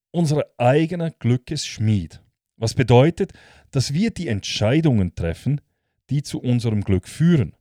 unser 0.09 0.45
eigener 0.57 1.11
Glückesschmied. 1.11 2.21
Was 2.57 2.73
bedeutet, 2.73 3.33
dass 3.71 3.93
wir 3.93 4.11
die 4.11 4.27
Entscheidungen 4.27 5.15
treffen, 5.15 5.61
die 6.09 6.23
zu 6.23 6.39
unserem 6.41 6.81
Glück 6.81 7.07
führen 7.07 7.55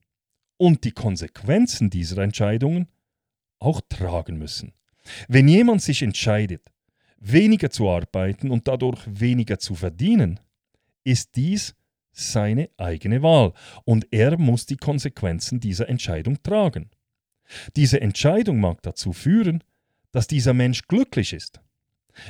und 0.56 0.84
die 0.84 0.92
Konsequenzen 0.92 1.90
dieser 1.90 2.22
Entscheidungen 2.22 2.88
auch 3.58 3.80
tragen 3.88 4.38
müssen. 4.38 4.72
Wenn 5.28 5.48
jemand 5.48 5.82
sich 5.82 6.02
entscheidet, 6.02 6.62
weniger 7.18 7.70
zu 7.70 7.88
arbeiten 7.88 8.50
und 8.50 8.68
dadurch 8.68 9.00
weniger 9.06 9.58
zu 9.58 9.74
verdienen, 9.74 10.40
ist 11.04 11.36
dies 11.36 11.74
seine 12.12 12.70
eigene 12.78 13.22
Wahl 13.22 13.52
und 13.84 14.06
er 14.10 14.38
muss 14.38 14.66
die 14.66 14.76
Konsequenzen 14.76 15.60
dieser 15.60 15.88
Entscheidung 15.88 16.42
tragen. 16.42 16.90
Diese 17.76 18.00
Entscheidung 18.00 18.58
mag 18.58 18.82
dazu 18.82 19.12
führen, 19.12 19.62
dass 20.12 20.26
dieser 20.26 20.54
Mensch 20.54 20.86
glücklich 20.88 21.32
ist. 21.32 21.60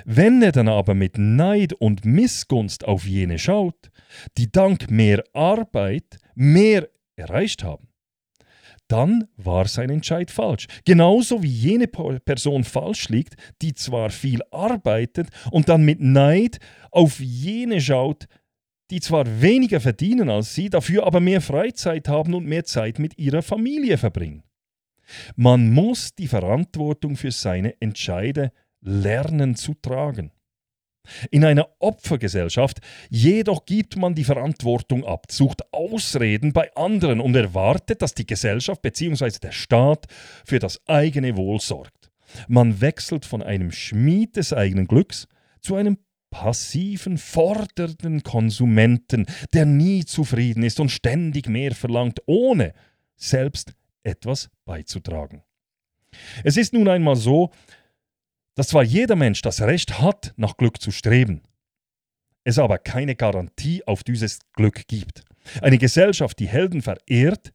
Wenn 0.05 0.43
er 0.43 0.53
dann 0.53 0.69
aber 0.69 0.95
mit 0.95 1.19
Neid 1.19 1.73
und 1.73 2.05
Missgunst 2.05 2.85
auf 2.85 3.07
jene 3.07 3.39
schaut, 3.39 3.91
die 4.37 4.51
dank 4.51 4.91
mehr 4.91 5.23
Arbeit 5.33 6.19
mehr 6.35 6.89
erreicht 7.17 7.65
haben, 7.65 7.89
dann 8.89 9.27
war 9.37 9.67
sein 9.67 9.91
Entscheid 9.91 10.31
falsch. 10.31 10.67
Genauso 10.85 11.43
wie 11.43 11.49
jene 11.49 11.89
Person 11.89 12.63
falsch 12.63 13.09
liegt, 13.09 13.35
die 13.63 13.75
zwar 13.75 14.11
viel 14.11 14.41
arbeitet 14.51 15.29
und 15.51 15.69
dann 15.69 15.85
mit 15.85 16.01
Neid 16.01 16.59
auf 16.91 17.19
jene 17.19 17.81
schaut, 17.81 18.27
die 18.91 19.01
zwar 19.01 19.41
weniger 19.43 19.81
verdienen 19.81 20.31
als 20.31 20.55
sie, 20.55 20.71
dafür 20.71 21.05
aber 21.05 21.19
mehr 21.19 21.41
Freizeit 21.41 22.09
haben 22.09 22.35
und 22.35 22.47
mehr 22.47 22.65
Zeit 22.65 23.01
mit 23.01 23.19
ihrer 23.19 23.43
Familie 23.43 23.99
verbringen. 23.99 24.45
Man 25.35 25.71
muss 25.73 26.15
die 26.15 26.29
Verantwortung 26.29 27.17
für 27.17 27.31
seine 27.31 27.81
Entscheide 27.81 28.53
lernen 28.81 29.57
zu 29.57 29.75
tragen. 29.75 30.33
In 31.31 31.45
einer 31.45 31.69
Opfergesellschaft 31.79 32.81
jedoch 33.11 33.65
gibt 33.65 33.97
man 33.97 34.15
die 34.15 34.25
Verantwortung 34.25 35.05
ab, 35.05 35.27
sucht 35.31 35.73
Ausreden 35.73 36.53
bei 36.53 36.75
anderen 36.75 37.21
und 37.21 37.37
erwartet, 37.37 38.03
dass 38.03 38.15
die 38.15 38.27
Gesellschaft 38.27 38.83
bzw. 38.83 39.39
der 39.41 39.53
Staat 39.53 40.07
für 40.45 40.59
das 40.59 40.81
eigene 40.87 41.37
Wohl 41.37 41.61
sorgt. 41.61 42.11
Man 42.49 42.81
wechselt 42.81 43.25
von 43.25 43.43
einem 43.43 43.71
Schmied 43.71 44.37
des 44.37 44.53
eigenen 44.53 44.89
Glücks 44.89 45.29
zu 45.61 45.77
einem 45.77 45.99
passiven, 46.31 47.19
fordernden 47.19 48.23
Konsumenten, 48.23 49.27
der 49.55 49.65
nie 49.65 50.05
zufrieden 50.05 50.65
ist 50.65 50.81
und 50.81 50.91
ständig 50.91 51.49
mehr 51.49 51.75
verlangt, 51.75 52.21
ohne 52.27 52.75
selbst 53.17 53.75
etwas 54.03 54.51
beizutragen. 54.65 55.43
Es 56.45 56.57
ist 56.57 56.73
nun 56.73 56.89
einmal 56.89 57.17
so, 57.17 57.51
dass 58.57 58.69
zwar 58.69 58.83
jeder 58.83 59.15
Mensch 59.17 59.43
das 59.43 59.61
Recht 59.61 60.01
hat, 60.01 60.33
nach 60.37 60.57
Glück 60.57 60.81
zu 60.81 60.91
streben, 60.91 61.43
es 62.43 62.59
aber 62.59 62.79
keine 62.79 63.15
Garantie 63.15 63.87
auf 63.87 64.03
dieses 64.03 64.41
Glück 64.53 64.89
gibt. 64.89 65.25
Eine 65.61 65.79
Gesellschaft, 65.79 66.39
die 66.39 66.49
Helden 66.49 66.83
verehrt, 66.83 67.53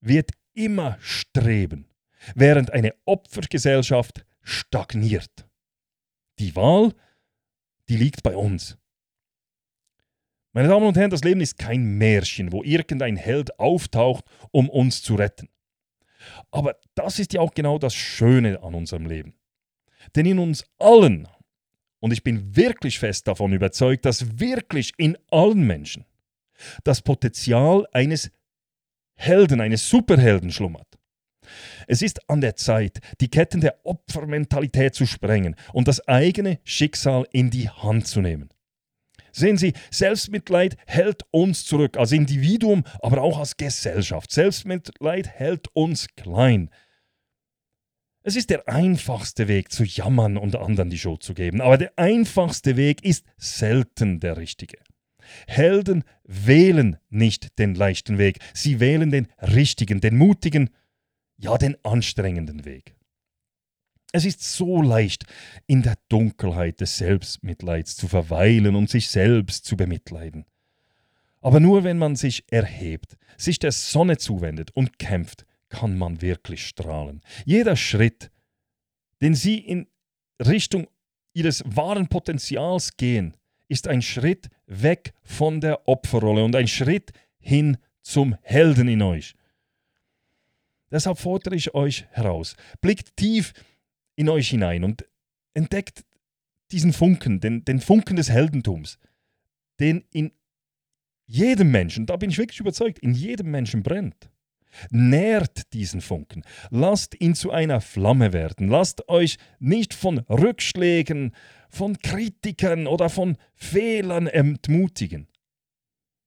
wird 0.00 0.32
immer 0.54 0.98
streben, 1.00 1.88
während 2.34 2.72
eine 2.72 2.94
Opfergesellschaft 3.04 4.26
stagniert. 4.42 5.46
Die 6.38 6.54
Wahl, 6.56 6.94
die 7.88 7.96
liegt 7.96 8.22
bei 8.22 8.36
uns. 8.36 8.76
Meine 10.52 10.68
Damen 10.68 10.86
und 10.86 10.96
Herren, 10.96 11.10
das 11.10 11.22
Leben 11.22 11.40
ist 11.40 11.58
kein 11.58 11.98
Märchen, 11.98 12.50
wo 12.50 12.64
irgendein 12.64 13.16
Held 13.16 13.58
auftaucht, 13.60 14.24
um 14.50 14.68
uns 14.68 15.02
zu 15.02 15.14
retten. 15.14 15.48
Aber 16.50 16.76
das 16.94 17.18
ist 17.18 17.32
ja 17.34 17.40
auch 17.40 17.54
genau 17.54 17.78
das 17.78 17.94
Schöne 17.94 18.62
an 18.62 18.74
unserem 18.74 19.06
Leben. 19.06 19.37
Denn 20.16 20.26
in 20.26 20.38
uns 20.38 20.64
allen, 20.78 21.28
und 22.00 22.12
ich 22.12 22.22
bin 22.22 22.56
wirklich 22.56 22.98
fest 22.98 23.26
davon 23.28 23.52
überzeugt, 23.52 24.04
dass 24.04 24.38
wirklich 24.38 24.92
in 24.96 25.16
allen 25.30 25.66
Menschen 25.66 26.04
das 26.84 27.02
Potenzial 27.02 27.86
eines 27.92 28.30
Helden, 29.14 29.60
eines 29.60 29.88
Superhelden 29.88 30.50
schlummert. 30.50 30.86
Es 31.86 32.02
ist 32.02 32.28
an 32.28 32.40
der 32.40 32.56
Zeit, 32.56 32.98
die 33.20 33.28
Ketten 33.28 33.60
der 33.60 33.84
Opfermentalität 33.84 34.94
zu 34.94 35.06
sprengen 35.06 35.56
und 35.72 35.88
das 35.88 36.06
eigene 36.06 36.60
Schicksal 36.64 37.26
in 37.32 37.50
die 37.50 37.68
Hand 37.68 38.06
zu 38.06 38.20
nehmen. 38.20 38.50
Sehen 39.32 39.56
Sie, 39.56 39.72
Selbstmitleid 39.90 40.76
hält 40.86 41.22
uns 41.30 41.64
zurück 41.64 41.96
als 41.96 42.12
Individuum, 42.12 42.84
aber 43.02 43.22
auch 43.22 43.38
als 43.38 43.56
Gesellschaft. 43.56 44.30
Selbstmitleid 44.32 45.28
hält 45.28 45.68
uns 45.74 46.08
klein. 46.16 46.70
Es 48.22 48.36
ist 48.36 48.50
der 48.50 48.68
einfachste 48.68 49.48
Weg 49.48 49.72
zu 49.72 49.84
jammern 49.84 50.36
und 50.36 50.56
anderen 50.56 50.90
die 50.90 50.98
Schuld 50.98 51.22
zu 51.22 51.34
geben, 51.34 51.60
aber 51.60 51.78
der 51.78 51.92
einfachste 51.96 52.76
Weg 52.76 53.04
ist 53.04 53.24
selten 53.36 54.20
der 54.20 54.36
richtige. 54.36 54.78
Helden 55.46 56.04
wählen 56.24 56.96
nicht 57.10 57.58
den 57.58 57.74
leichten 57.74 58.18
Weg, 58.18 58.38
sie 58.54 58.80
wählen 58.80 59.10
den 59.10 59.28
richtigen, 59.40 60.00
den 60.00 60.16
mutigen, 60.16 60.70
ja 61.36 61.56
den 61.58 61.76
anstrengenden 61.84 62.64
Weg. 62.64 62.96
Es 64.12 64.24
ist 64.24 64.42
so 64.42 64.80
leicht, 64.80 65.24
in 65.66 65.82
der 65.82 65.96
Dunkelheit 66.08 66.80
des 66.80 66.96
Selbstmitleids 66.96 67.94
zu 67.96 68.08
verweilen 68.08 68.74
und 68.74 68.88
sich 68.88 69.10
selbst 69.10 69.66
zu 69.66 69.76
bemitleiden. 69.76 70.46
Aber 71.40 71.60
nur 71.60 71.84
wenn 71.84 71.98
man 71.98 72.16
sich 72.16 72.44
erhebt, 72.50 73.16
sich 73.36 73.58
der 73.58 73.70
Sonne 73.72 74.16
zuwendet 74.16 74.70
und 74.72 74.98
kämpft, 74.98 75.44
kann 75.68 75.96
man 75.96 76.22
wirklich 76.22 76.66
strahlen. 76.66 77.20
Jeder 77.44 77.76
Schritt, 77.76 78.30
den 79.20 79.34
Sie 79.34 79.58
in 79.58 79.86
Richtung 80.40 80.88
Ihres 81.32 81.62
wahren 81.66 82.08
Potenzials 82.08 82.96
gehen, 82.96 83.36
ist 83.68 83.86
ein 83.86 84.02
Schritt 84.02 84.48
weg 84.66 85.12
von 85.22 85.60
der 85.60 85.86
Opferrolle 85.88 86.44
und 86.44 86.56
ein 86.56 86.68
Schritt 86.68 87.12
hin 87.38 87.76
zum 88.02 88.36
Helden 88.42 88.88
in 88.88 89.02
euch. 89.02 89.34
Deshalb 90.90 91.18
fordere 91.18 91.54
ich 91.54 91.74
euch 91.74 92.06
heraus. 92.10 92.56
Blickt 92.80 93.16
tief 93.16 93.52
in 94.16 94.28
euch 94.28 94.48
hinein 94.48 94.84
und 94.84 95.06
entdeckt 95.54 96.04
diesen 96.72 96.92
Funken, 96.92 97.40
den, 97.40 97.64
den 97.64 97.80
Funken 97.80 98.16
des 98.16 98.30
Heldentums, 98.30 98.98
den 99.80 100.04
in 100.12 100.32
jedem 101.26 101.70
Menschen, 101.70 102.06
da 102.06 102.16
bin 102.16 102.30
ich 102.30 102.38
wirklich 102.38 102.60
überzeugt, 102.60 102.98
in 103.00 103.12
jedem 103.12 103.50
Menschen 103.50 103.82
brennt. 103.82 104.30
Nährt 104.90 105.72
diesen 105.72 106.00
Funken, 106.00 106.44
lasst 106.70 107.20
ihn 107.20 107.34
zu 107.34 107.50
einer 107.50 107.80
Flamme 107.80 108.32
werden, 108.32 108.68
lasst 108.68 109.08
euch 109.08 109.38
nicht 109.58 109.94
von 109.94 110.18
Rückschlägen, 110.28 111.34
von 111.68 111.98
Kritikern 111.98 112.86
oder 112.86 113.08
von 113.08 113.36
Fehlern 113.54 114.26
entmutigen. 114.26 115.28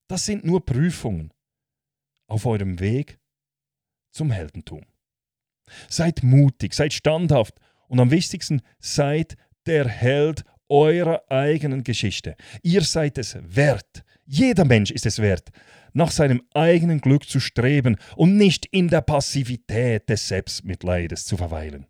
Das 0.07 0.25
sind 0.25 0.43
nur 0.43 0.65
Prüfungen 0.65 1.31
auf 2.27 2.45
eurem 2.45 2.79
Weg 2.79 3.19
zum 4.11 4.31
Heldentum. 4.31 4.85
Seid 5.87 6.23
mutig, 6.23 6.73
seid 6.73 6.93
standhaft 6.93 7.59
und 7.87 7.99
am 7.99 8.11
wichtigsten 8.11 8.61
seid 8.79 9.35
der 9.65 9.87
Held 9.87 10.43
eurer 10.67 11.23
eigenen 11.29 11.83
Geschichte. 11.83 12.35
Ihr 12.63 12.81
seid 12.81 13.17
es 13.17 13.37
wert, 13.41 14.03
jeder 14.25 14.65
Mensch 14.65 14.91
ist 14.91 15.05
es 15.05 15.19
wert, 15.19 15.49
nach 15.93 16.11
seinem 16.11 16.41
eigenen 16.53 17.01
Glück 17.01 17.27
zu 17.27 17.39
streben 17.39 17.97
und 18.15 18.37
nicht 18.37 18.65
in 18.67 18.87
der 18.87 19.01
Passivität 19.01 20.09
des 20.09 20.27
Selbstmitleides 20.27 21.25
zu 21.25 21.37
verweilen. 21.37 21.87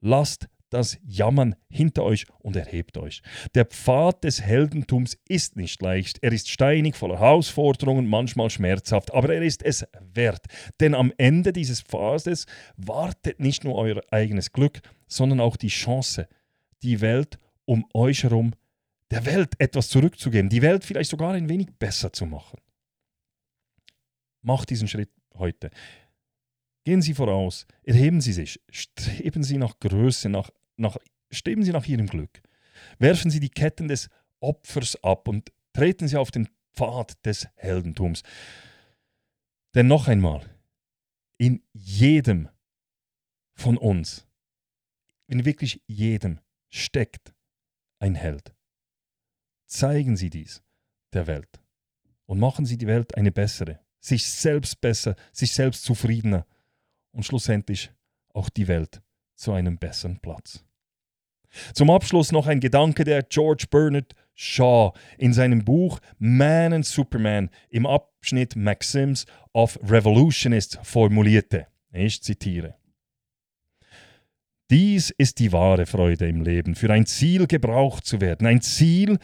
Lasst 0.00 0.48
das 0.70 0.98
Jammern 1.06 1.54
hinter 1.68 2.02
euch 2.02 2.26
und 2.40 2.56
erhebt 2.56 2.98
euch. 2.98 3.22
Der 3.54 3.64
Pfad 3.64 4.24
des 4.24 4.42
Heldentums 4.42 5.16
ist 5.28 5.56
nicht 5.56 5.80
leicht, 5.80 6.18
er 6.22 6.32
ist 6.32 6.48
steinig, 6.48 6.96
voller 6.96 7.20
Herausforderungen, 7.20 8.06
manchmal 8.06 8.50
schmerzhaft, 8.50 9.14
aber 9.14 9.32
er 9.34 9.42
ist 9.42 9.62
es 9.62 9.86
wert. 10.14 10.44
Denn 10.80 10.94
am 10.94 11.12
Ende 11.18 11.52
dieses 11.52 11.82
Pfades 11.82 12.46
wartet 12.76 13.40
nicht 13.40 13.64
nur 13.64 13.76
euer 13.76 14.02
eigenes 14.10 14.52
Glück, 14.52 14.80
sondern 15.06 15.40
auch 15.40 15.56
die 15.56 15.68
Chance, 15.68 16.28
die 16.82 17.00
Welt 17.00 17.38
um 17.64 17.84
euch 17.94 18.24
herum, 18.24 18.52
der 19.10 19.24
Welt 19.26 19.54
etwas 19.58 19.88
zurückzugeben, 19.88 20.48
die 20.48 20.62
Welt 20.62 20.84
vielleicht 20.84 21.10
sogar 21.10 21.34
ein 21.34 21.48
wenig 21.48 21.68
besser 21.78 22.12
zu 22.12 22.26
machen. 22.26 22.60
Macht 24.42 24.70
diesen 24.70 24.88
Schritt 24.88 25.10
heute. 25.34 25.70
Gehen 26.84 27.02
Sie 27.02 27.14
voraus, 27.14 27.66
erheben 27.82 28.20
Sie 28.20 28.32
sich, 28.32 28.60
streben 28.70 29.42
Sie 29.42 29.58
nach 29.58 29.78
Größe, 29.80 30.28
nach, 30.28 30.50
nach, 30.76 30.96
streben 31.30 31.64
Sie 31.64 31.72
nach 31.72 31.86
Ihrem 31.86 32.06
Glück. 32.06 32.42
Werfen 32.98 33.30
Sie 33.30 33.40
die 33.40 33.48
Ketten 33.48 33.88
des 33.88 34.08
Opfers 34.40 35.02
ab 35.02 35.28
und 35.28 35.52
treten 35.72 36.08
Sie 36.08 36.16
auf 36.16 36.30
den 36.30 36.48
Pfad 36.74 37.24
des 37.24 37.48
Heldentums. 37.56 38.22
Denn 39.74 39.88
noch 39.88 40.08
einmal, 40.08 40.48
in 41.38 41.62
jedem 41.72 42.48
von 43.54 43.76
uns, 43.76 44.26
in 45.26 45.44
wirklich 45.44 45.82
jedem, 45.86 46.40
steckt 46.70 47.34
ein 47.98 48.14
Held. 48.14 48.55
Zeigen 49.66 50.16
Sie 50.16 50.30
dies 50.30 50.62
der 51.12 51.26
Welt 51.26 51.60
und 52.26 52.38
machen 52.38 52.66
Sie 52.66 52.78
die 52.78 52.86
Welt 52.86 53.16
eine 53.16 53.32
bessere, 53.32 53.80
sich 54.00 54.24
selbst 54.26 54.80
besser, 54.80 55.16
sich 55.32 55.52
selbst 55.52 55.84
zufriedener 55.84 56.46
und 57.12 57.24
schlussendlich 57.24 57.90
auch 58.32 58.48
die 58.48 58.68
Welt 58.68 59.02
zu 59.34 59.52
einem 59.52 59.78
besseren 59.78 60.20
Platz. 60.20 60.64
Zum 61.74 61.90
Abschluss 61.90 62.32
noch 62.32 62.46
ein 62.46 62.60
Gedanke, 62.60 63.04
der 63.04 63.22
George 63.22 63.66
Bernard 63.70 64.14
Shaw 64.34 64.92
in 65.16 65.32
seinem 65.32 65.64
Buch 65.64 65.98
Man 66.18 66.72
and 66.72 66.86
Superman 66.86 67.50
im 67.70 67.86
Abschnitt 67.86 68.54
Maxims 68.54 69.26
of 69.52 69.78
Revolutionist 69.82 70.78
formulierte. 70.82 71.66
Ich 71.92 72.22
zitiere. 72.22 72.76
Dies 74.70 75.10
ist 75.10 75.38
die 75.38 75.52
wahre 75.52 75.86
Freude 75.86 76.28
im 76.28 76.42
Leben, 76.42 76.74
für 76.74 76.92
ein 76.92 77.06
Ziel 77.06 77.46
gebraucht 77.46 78.04
zu 78.04 78.20
werden, 78.20 78.46
ein 78.46 78.60
Ziel, 78.60 79.18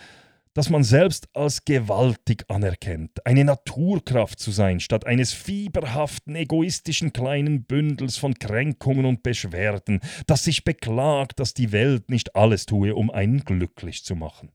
das 0.54 0.70
man 0.70 0.84
selbst 0.84 1.28
als 1.34 1.64
gewaltig 1.64 2.44
anerkennt, 2.48 3.24
eine 3.26 3.44
Naturkraft 3.44 4.38
zu 4.38 4.50
sein, 4.50 4.80
statt 4.80 5.06
eines 5.06 5.32
fieberhaften, 5.32 6.36
egoistischen 6.36 7.12
kleinen 7.12 7.64
Bündels 7.64 8.16
von 8.16 8.34
Kränkungen 8.34 9.06
und 9.06 9.22
Beschwerden, 9.22 10.00
das 10.26 10.44
sich 10.44 10.64
beklagt, 10.64 11.40
dass 11.40 11.54
die 11.54 11.72
Welt 11.72 12.10
nicht 12.10 12.36
alles 12.36 12.66
tue, 12.66 12.94
um 12.94 13.10
einen 13.10 13.44
glücklich 13.44 14.04
zu 14.04 14.14
machen. 14.14 14.50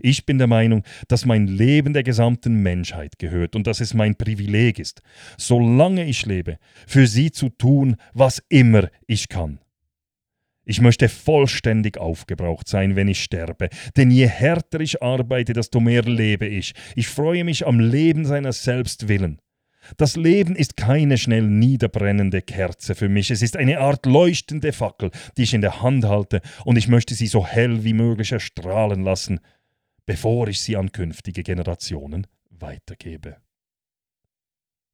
Ich 0.00 0.26
bin 0.26 0.38
der 0.38 0.46
Meinung, 0.46 0.84
dass 1.08 1.24
mein 1.24 1.46
Leben 1.46 1.92
der 1.92 2.04
gesamten 2.04 2.62
Menschheit 2.62 3.18
gehört 3.18 3.56
und 3.56 3.66
dass 3.66 3.80
es 3.80 3.94
mein 3.94 4.16
Privileg 4.16 4.78
ist, 4.78 5.02
solange 5.36 6.04
ich 6.04 6.24
lebe, 6.24 6.58
für 6.86 7.06
sie 7.06 7.32
zu 7.32 7.48
tun, 7.48 7.96
was 8.14 8.42
immer 8.48 8.88
ich 9.06 9.28
kann. 9.28 9.58
Ich 10.64 10.80
möchte 10.80 11.08
vollständig 11.08 11.98
aufgebraucht 11.98 12.68
sein, 12.68 12.94
wenn 12.94 13.08
ich 13.08 13.22
sterbe, 13.22 13.68
denn 13.96 14.10
je 14.10 14.28
härter 14.28 14.80
ich 14.80 15.02
arbeite, 15.02 15.52
desto 15.52 15.80
mehr 15.80 16.02
lebe 16.02 16.46
ich. 16.46 16.72
Ich 16.94 17.08
freue 17.08 17.42
mich 17.42 17.66
am 17.66 17.80
Leben 17.80 18.24
seiner 18.24 18.52
selbst 18.52 19.08
willen. 19.08 19.40
Das 19.96 20.14
Leben 20.14 20.54
ist 20.54 20.76
keine 20.76 21.18
schnell 21.18 21.42
niederbrennende 21.42 22.42
Kerze 22.42 22.94
für 22.94 23.08
mich, 23.08 23.32
es 23.32 23.42
ist 23.42 23.56
eine 23.56 23.80
Art 23.80 24.06
leuchtende 24.06 24.72
Fackel, 24.72 25.10
die 25.36 25.42
ich 25.42 25.54
in 25.54 25.60
der 25.60 25.82
Hand 25.82 26.04
halte, 26.04 26.40
und 26.64 26.76
ich 26.76 26.86
möchte 26.86 27.14
sie 27.14 27.26
so 27.26 27.44
hell 27.44 27.82
wie 27.82 27.92
möglich 27.92 28.30
erstrahlen 28.30 29.02
lassen, 29.02 29.40
bevor 30.06 30.46
ich 30.46 30.60
sie 30.60 30.76
an 30.76 30.92
künftige 30.92 31.42
Generationen 31.42 32.28
weitergebe. 32.50 33.38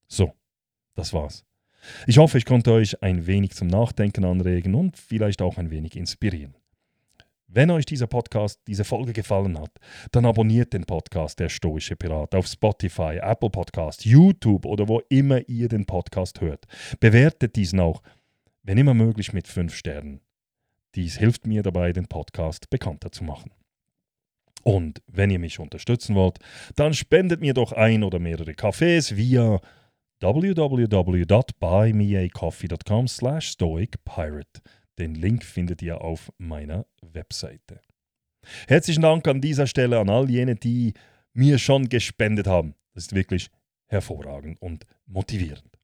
So, 0.06 0.32
das 0.94 1.12
war's. 1.12 1.47
Ich 2.06 2.18
hoffe, 2.18 2.38
ich 2.38 2.44
konnte 2.44 2.72
euch 2.72 3.02
ein 3.02 3.26
wenig 3.26 3.52
zum 3.52 3.68
Nachdenken 3.68 4.24
anregen 4.24 4.74
und 4.74 4.96
vielleicht 4.96 5.42
auch 5.42 5.58
ein 5.58 5.70
wenig 5.70 5.96
inspirieren. 5.96 6.54
Wenn 7.50 7.70
euch 7.70 7.86
dieser 7.86 8.06
Podcast, 8.06 8.60
diese 8.66 8.84
Folge 8.84 9.14
gefallen 9.14 9.58
hat, 9.58 9.70
dann 10.12 10.26
abonniert 10.26 10.74
den 10.74 10.84
Podcast 10.84 11.38
Der 11.38 11.48
Stoische 11.48 11.96
Pirat 11.96 12.34
auf 12.34 12.46
Spotify, 12.46 13.20
Apple 13.22 13.48
Podcast, 13.48 14.04
YouTube 14.04 14.66
oder 14.66 14.86
wo 14.86 15.00
immer 15.08 15.48
ihr 15.48 15.68
den 15.68 15.86
Podcast 15.86 16.42
hört. 16.42 16.66
Bewertet 17.00 17.56
diesen 17.56 17.80
auch, 17.80 18.02
wenn 18.64 18.76
immer 18.76 18.92
möglich, 18.92 19.32
mit 19.32 19.48
5 19.48 19.74
Sternen. 19.74 20.20
Dies 20.94 21.16
hilft 21.16 21.46
mir 21.46 21.62
dabei, 21.62 21.94
den 21.94 22.06
Podcast 22.06 22.68
bekannter 22.68 23.12
zu 23.12 23.24
machen. 23.24 23.50
Und 24.62 25.00
wenn 25.06 25.30
ihr 25.30 25.38
mich 25.38 25.58
unterstützen 25.58 26.14
wollt, 26.14 26.38
dann 26.76 26.92
spendet 26.92 27.40
mir 27.40 27.54
doch 27.54 27.72
ein 27.72 28.02
oder 28.02 28.18
mehrere 28.18 28.52
Kaffees 28.52 29.16
via 29.16 29.60
www.buymeacoffee.com 30.20 33.08
slash 33.08 33.50
stoicpirate. 33.50 34.62
Den 34.98 35.14
Link 35.14 35.44
findet 35.44 35.82
ihr 35.82 36.00
auf 36.00 36.32
meiner 36.38 36.86
Webseite. 37.02 37.80
Herzlichen 38.66 39.02
Dank 39.02 39.26
an 39.28 39.40
dieser 39.40 39.66
Stelle 39.66 39.98
an 39.98 40.08
all 40.08 40.30
jene, 40.30 40.56
die 40.56 40.94
mir 41.32 41.58
schon 41.58 41.88
gespendet 41.88 42.46
haben. 42.46 42.74
Das 42.94 43.04
ist 43.04 43.14
wirklich 43.14 43.48
hervorragend 43.86 44.60
und 44.60 44.84
motivierend. 45.06 45.78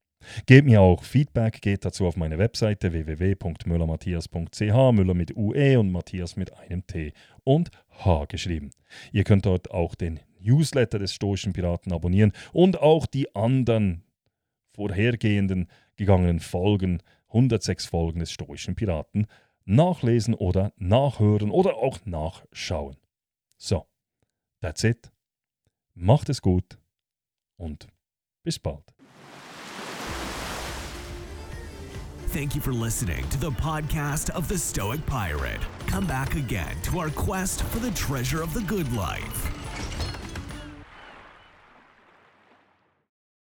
Gebt 0.46 0.66
mir 0.66 0.80
auch 0.80 1.04
Feedback, 1.04 1.60
geht 1.60 1.84
dazu 1.84 2.06
auf 2.06 2.16
meine 2.16 2.38
Webseite 2.38 2.92
www.müllermatthias.ch, 2.92 4.92
Müller 4.92 5.14
mit 5.14 5.36
UE 5.36 5.78
und 5.78 5.92
Matthias 5.92 6.36
mit 6.36 6.56
einem 6.56 6.86
T 6.86 7.12
und 7.44 7.70
H 8.04 8.24
geschrieben. 8.26 8.70
Ihr 9.12 9.24
könnt 9.24 9.46
dort 9.46 9.70
auch 9.70 9.94
den 9.94 10.20
Newsletter 10.40 10.98
des 10.98 11.14
Stoischen 11.14 11.52
Piraten 11.52 11.92
abonnieren 11.92 12.32
und 12.52 12.80
auch 12.80 13.06
die 13.06 13.34
anderen 13.34 14.03
vorhergehenden 14.74 15.68
gegangenen 15.96 16.40
Folgen, 16.40 17.02
106 17.28 17.86
Folgen 17.86 18.20
des 18.20 18.30
Stoischen 18.30 18.74
Piraten, 18.74 19.26
nachlesen 19.64 20.34
oder 20.34 20.72
nachhören 20.76 21.50
oder 21.50 21.76
auch 21.76 21.98
nachschauen. 22.04 22.96
So, 23.56 23.86
that's 24.60 24.84
it. 24.84 25.10
Macht 25.94 26.28
es 26.28 26.42
gut 26.42 26.78
und 27.56 27.86
bis 28.42 28.58
bald. 28.58 28.94
Thank 32.34 32.56
you 32.56 32.60
for 32.60 32.72
listening 32.72 33.24
to 33.30 33.38
the 33.38 33.52
podcast 33.52 34.30
of 34.30 34.48
the 34.48 34.58
Stoic 34.58 35.06
Pirate. 35.06 35.60
Come 35.86 36.04
back 36.04 36.34
again 36.34 36.74
to 36.82 36.98
our 36.98 37.10
quest 37.10 37.62
for 37.62 37.78
the 37.78 37.92
treasure 37.92 38.42
of 38.42 38.52
the 38.52 38.62
good 38.62 38.92
life. 38.92 39.53